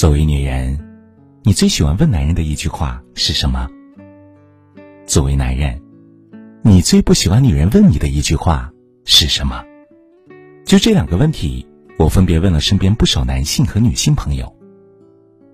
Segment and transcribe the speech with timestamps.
[0.00, 0.78] 作为女人，
[1.42, 3.68] 你最喜欢问男人的一句话是什么？
[5.04, 5.78] 作为男人，
[6.62, 8.72] 你最不喜欢女人问你的一句话
[9.04, 9.62] 是什么？
[10.64, 11.66] 就这两个问题，
[11.98, 14.50] 我分别问了身边不少男性和女性朋友，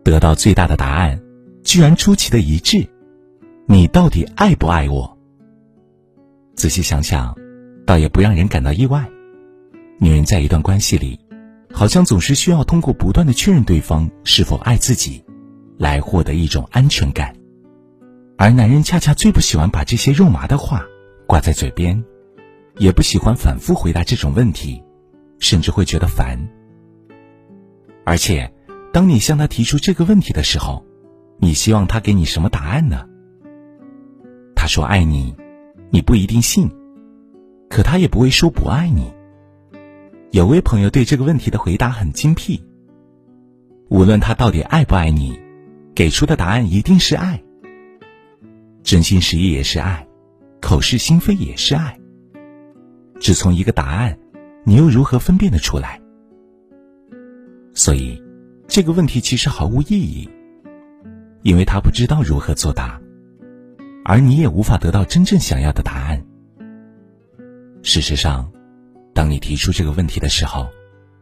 [0.04, 1.20] 得到最大的答案，
[1.64, 2.88] 居然出奇的一致：
[3.66, 5.18] 你到底爱不爱我？
[6.54, 7.34] 仔细想想，
[7.84, 9.04] 倒也不让人感到意外。
[9.98, 11.18] 女人在一段关系里。
[11.76, 15.22] 好像总是需要通过不断的确认对方是否爱自己，
[15.76, 17.36] 来获得一种安全感，
[18.38, 20.82] 而男人恰恰最不喜欢把这些肉麻的话
[21.26, 22.02] 挂在嘴边，
[22.78, 24.82] 也不喜欢反复回答这种问题，
[25.38, 26.48] 甚至会觉得烦。
[28.06, 28.50] 而且，
[28.90, 30.82] 当你向他提出这个问题的时候，
[31.38, 33.06] 你希望他给你什么答案呢？
[34.54, 35.36] 他说爱你，
[35.90, 36.70] 你不一定信，
[37.68, 39.12] 可他也不会说不爱你。
[40.36, 42.62] 有位朋友对这个问题的回答很精辟。
[43.88, 45.40] 无论他到底爱不爱你，
[45.94, 47.42] 给出的答案一定是爱。
[48.82, 50.06] 真心实意也是爱，
[50.60, 51.98] 口是心非也是爱。
[53.18, 54.18] 只从一个答案，
[54.66, 55.98] 你又如何分辨得出来？
[57.72, 58.22] 所以，
[58.68, 60.28] 这个问题其实毫无意义，
[61.40, 63.00] 因为他不知道如何作答，
[64.04, 66.22] 而你也无法得到真正想要的答案。
[67.82, 68.52] 事实上。
[69.16, 70.68] 当你提出这个问题的时候，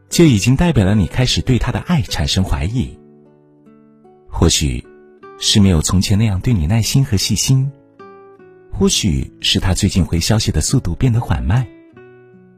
[0.09, 2.99] 就已经代表了你开始对他的爱产生怀疑。
[4.29, 4.85] 或许，
[5.39, 7.71] 是没有从前那样对你耐心和细心；
[8.69, 11.63] 或许是他最近回消息的速度变得缓慢；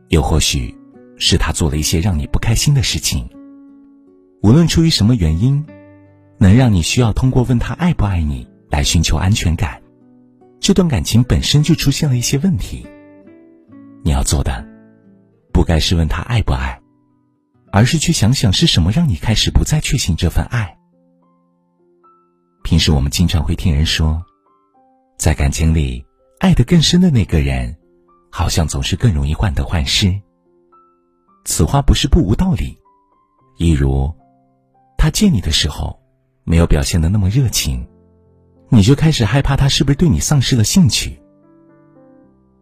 [0.07, 0.75] 又或许，
[1.17, 3.29] 是他做了一些让你不开心的事情。
[4.41, 5.63] 无论出于什么原因，
[6.39, 9.79] 能让你需要通过问他爱不爱你来寻求安全感，
[10.59, 12.87] 这段感情本身就出现了一些问题。
[14.03, 14.76] 你要做的。
[15.57, 16.79] 不该是问他爱不爱，
[17.71, 20.77] 而是去想想是什么让你开始不再确信这份爱。
[22.63, 24.23] 平时我们经常会听人说，
[25.17, 26.05] 在感情里
[26.37, 27.75] 爱得更深的那个人，
[28.31, 30.21] 好像总是更容易患得患失。
[31.43, 32.77] 此话不是不无道理。
[33.57, 34.13] 一如，
[34.95, 35.99] 他见你的时候，
[36.43, 37.83] 没有表现的那么热情，
[38.69, 41.19] 你就开始害怕他是不是对你丧失了兴趣。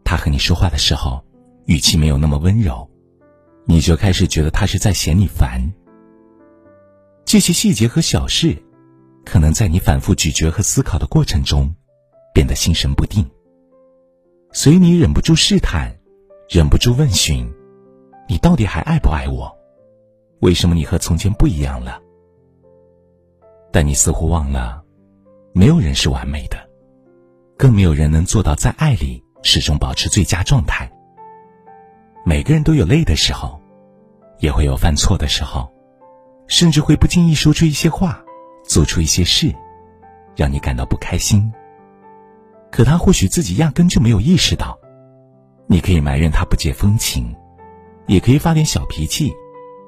[0.06, 1.25] 他和你说话的时候。
[1.66, 2.88] 语气没有那么温柔，
[3.66, 5.74] 你就开始觉得他是在嫌你烦。
[7.26, 8.56] 这些细节和小事，
[9.26, 11.74] 可能在你反复咀嚼和思考的过程中，
[12.34, 13.28] 变得心神不定。
[14.54, 15.92] 所以你忍不住试探，
[16.48, 17.52] 忍不住问询：
[18.30, 19.52] 你到底还爱不爱我？
[20.42, 22.00] 为什么你和从前不一样了？
[23.72, 24.84] 但你似乎忘了，
[25.52, 26.70] 没有人是完美的，
[27.58, 30.92] 更没有人能做到在爱里始终保持最佳状态。
[32.28, 33.62] 每个人都有累的时候，
[34.40, 35.72] 也会有犯错的时候，
[36.48, 38.20] 甚至会不经意说出一些话，
[38.64, 39.54] 做出一些事，
[40.36, 41.54] 让你感到不开心。
[42.72, 44.76] 可他或许自己压根就没有意识到。
[45.68, 47.32] 你可以埋怨他不解风情，
[48.08, 49.32] 也可以发点小脾气，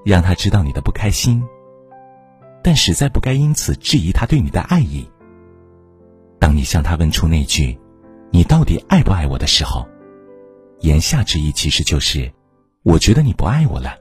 [0.05, 1.43] 让他知道你的不开心。
[2.63, 5.09] 但实在不该因此质疑他对你的爱意。
[6.39, 7.79] 当你向他问出那句
[8.29, 9.87] “你到底爱不爱我”的时候。
[10.81, 12.31] 言下之意其实就是，
[12.83, 13.97] 我觉得你不爱我了。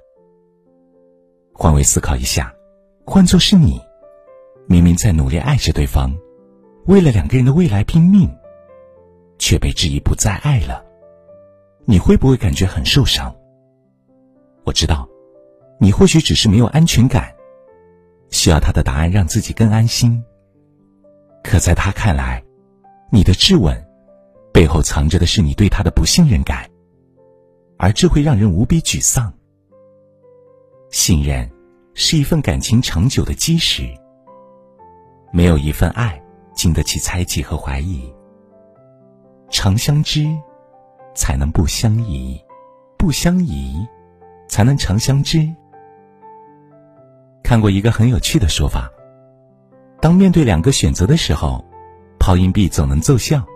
[1.52, 2.52] 换位思考一下，
[3.04, 3.80] 换作是你，
[4.66, 6.14] 明明在努力爱着对方，
[6.86, 8.30] 为了两个人的未来拼命，
[9.38, 10.84] 却被质疑不再爱了，
[11.86, 13.34] 你会不会感觉很受伤？
[14.64, 15.08] 我知道，
[15.80, 17.32] 你或许只是没有安全感，
[18.30, 20.22] 需要他的答案让自己更安心。
[21.42, 22.42] 可在他看来，
[23.10, 23.85] 你的质问。
[24.56, 26.66] 背后藏着的是你对他的不信任感，
[27.76, 29.30] 而这会让人无比沮丧。
[30.90, 31.46] 信任
[31.92, 33.82] 是一份感情长久的基石，
[35.30, 36.18] 没有一份爱
[36.54, 38.10] 经得起猜忌和怀疑。
[39.50, 40.26] 长相知，
[41.14, 42.42] 才能不相疑；
[42.96, 43.86] 不相疑，
[44.48, 45.46] 才能长相知。
[47.42, 48.90] 看过一个很有趣的说法：
[50.00, 51.62] 当面对两个选择的时候，
[52.18, 53.46] 抛硬币总能奏效。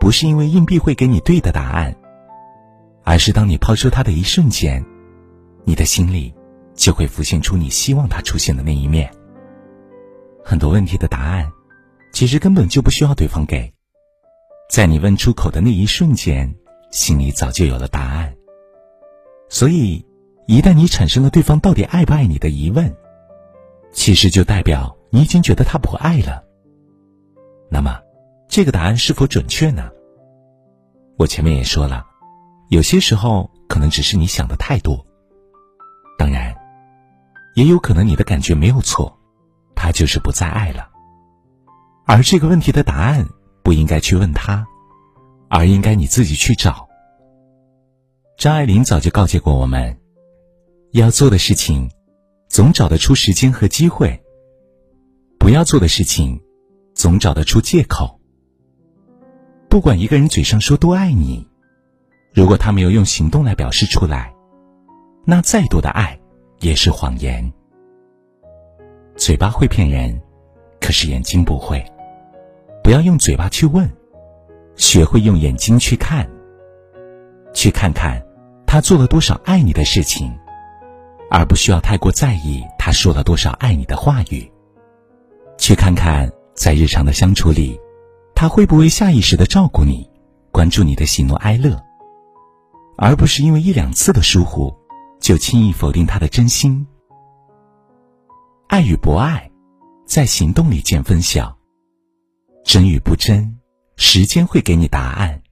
[0.00, 1.94] 不是因为硬币会给你对的答案，
[3.04, 4.82] 而是当你抛出它的一瞬间，
[5.64, 6.34] 你的心里
[6.74, 9.12] 就会浮现出你希望它出现的那一面。
[10.42, 11.52] 很多问题的答案，
[12.12, 13.70] 其实根本就不需要对方给，
[14.70, 16.52] 在你问出口的那一瞬间，
[16.90, 18.34] 心里早就有了答案。
[19.50, 20.02] 所以，
[20.46, 22.90] 一旦你产生了对方到底爱不爱你的疑问，
[23.92, 26.42] 其实就代表你已经觉得他不爱了。
[27.70, 28.00] 那么。
[28.50, 29.88] 这个答案是否准确呢？
[31.16, 32.04] 我前面也说了，
[32.68, 35.06] 有些时候可能只是你想的太多。
[36.18, 36.52] 当然，
[37.54, 39.16] 也有可能你的感觉没有错，
[39.76, 40.90] 他就是不再爱了。
[42.06, 43.24] 而这个问题的答案
[43.62, 44.66] 不应该去问他，
[45.48, 46.88] 而应该你自己去找。
[48.36, 49.96] 张爱玲早就告诫过我们，
[50.90, 51.88] 要做的事情，
[52.48, 54.20] 总找得出时间和机会；
[55.38, 56.40] 不要做的事情，
[56.96, 58.18] 总找得出借口。
[59.70, 61.46] 不管一个人嘴上说多爱你，
[62.34, 64.34] 如果他没有用行动来表示出来，
[65.24, 66.18] 那再多的爱
[66.58, 67.50] 也是谎言。
[69.14, 70.20] 嘴巴会骗人，
[70.80, 71.84] 可是眼睛不会。
[72.82, 73.88] 不要用嘴巴去问，
[74.74, 76.28] 学会用眼睛去看，
[77.54, 78.20] 去看看
[78.66, 80.36] 他做了多少爱你的事情，
[81.30, 84.50] 而不需要太过在意他说了多少爱你的话语。
[85.58, 87.78] 去看看在日常的相处里。
[88.40, 90.08] 他会不会下意识的照顾你，
[90.50, 91.78] 关注你的喜怒哀乐，
[92.96, 94.74] 而不是因为一两次的疏忽，
[95.20, 96.86] 就轻易否定他的真心？
[98.68, 99.50] 爱与不爱，
[100.06, 101.54] 在行动里见分晓。
[102.64, 103.58] 真与不真，
[103.96, 105.42] 时间会给你答案。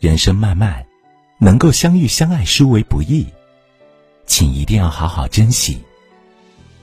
[0.00, 0.84] 人生漫漫，
[1.38, 3.24] 能够相遇相爱，殊为不易，
[4.26, 5.80] 请一定要好好珍惜，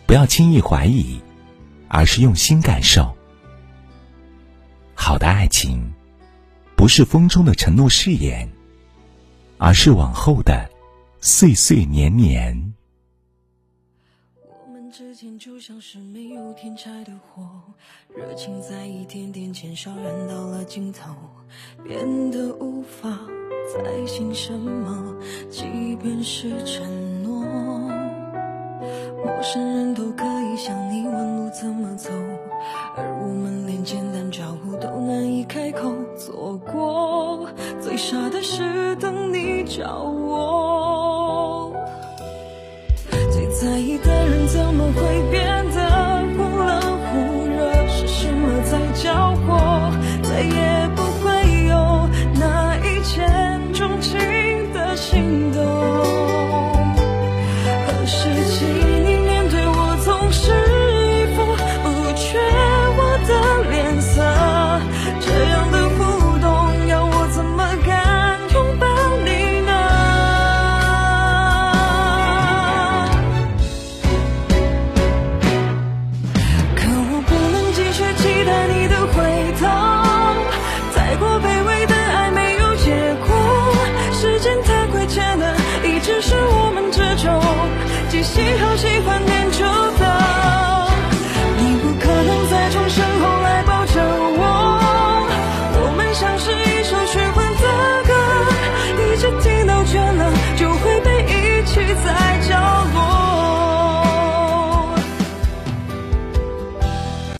[0.05, 1.21] 不要轻易怀疑，
[1.89, 3.13] 而是用心感受。
[5.05, 5.91] 好的爱情，
[6.77, 8.49] 不是风中的承诺誓言，
[9.57, 10.69] 而是往后的
[11.19, 12.73] 岁岁年年。
[14.47, 17.43] 我们之间就像是没有天柴的火，
[18.15, 21.13] 热情在一点点减少，燃到了尽头，
[21.83, 23.09] 变得无法
[23.75, 25.17] 再信什么，
[25.51, 27.43] 即便是承诺。
[29.25, 32.09] 陌生人都可以向你问路怎么走，
[34.83, 35.93] 都难以开口。
[36.17, 37.47] 错过
[37.81, 41.73] 最傻的是等你找我，
[43.31, 45.79] 最在意的人怎么会变得
[46.35, 47.87] 忽冷忽热？
[47.87, 49.89] 是什么在搅和？
[50.21, 50.82] 在夜